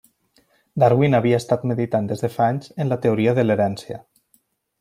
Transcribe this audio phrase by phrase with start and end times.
[0.83, 4.01] Darwin havia estat meditant des de fa anys en la teoria de l'herència.